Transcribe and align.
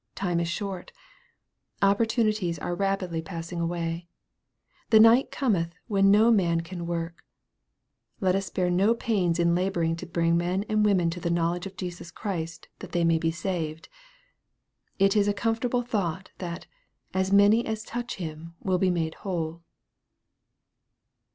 Time 0.15 0.39
is 0.39 0.47
short. 0.47 0.91
Opportunities 1.83 2.57
are 2.57 2.73
rapidly 2.73 3.21
passing 3.21 3.59
away. 3.59 4.07
The 4.89 4.99
night 4.99 5.29
cometh 5.29 5.75
when 5.85 6.09
no 6.09 6.31
man 6.31 6.61
can 6.61 6.87
work. 6.87 7.23
Let 8.19 8.33
us 8.33 8.47
spare 8.47 8.71
no 8.71 8.95
pains 8.95 9.37
in 9.37 9.53
laboring 9.53 9.95
to 9.97 10.07
bring 10.07 10.37
men 10.37 10.65
and 10.67 10.83
women 10.83 11.11
to 11.11 11.19
the 11.19 11.29
knowledge 11.29 11.67
of 11.67 11.77
Jesus 11.77 12.09
Christ, 12.09 12.67
that 12.79 12.93
they 12.93 13.03
may 13.03 13.19
be 13.19 13.29
saved. 13.29 13.89
It 14.97 15.15
is 15.15 15.27
a 15.27 15.35
comfortable 15.35 15.83
thought, 15.83 16.31
that" 16.39 16.65
as 17.13 17.31
many 17.31 17.63
as 17.67 17.83
touch 17.83 18.15
him 18.15 18.55
will 18.59 18.79
be 18.79 18.89
made 18.89 19.13
whole." 19.21 19.61